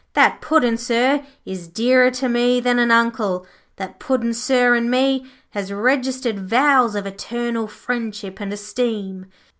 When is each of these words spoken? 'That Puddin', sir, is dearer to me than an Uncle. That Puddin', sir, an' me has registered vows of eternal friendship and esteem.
'That 0.13 0.41
Puddin', 0.41 0.79
sir, 0.79 1.23
is 1.45 1.67
dearer 1.67 2.09
to 2.09 2.27
me 2.27 2.59
than 2.59 2.79
an 2.79 2.89
Uncle. 2.89 3.45
That 3.75 3.99
Puddin', 3.99 4.33
sir, 4.33 4.75
an' 4.75 4.89
me 4.89 5.27
has 5.51 5.71
registered 5.71 6.39
vows 6.49 6.95
of 6.95 7.05
eternal 7.05 7.67
friendship 7.67 8.39
and 8.39 8.51
esteem. 8.51 9.27